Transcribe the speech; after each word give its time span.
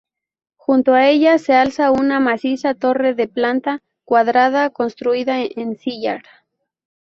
Junto 0.55 0.95
a 0.95 1.07
ella 1.09 1.37
se 1.37 1.53
alza 1.53 1.91
una 1.91 2.19
maciza 2.19 2.73
torre 2.73 3.13
de 3.13 3.27
planta 3.27 3.83
cuadrada 4.03 4.71
construida 4.71 5.37
en 5.43 5.75
sillar. 5.77 6.23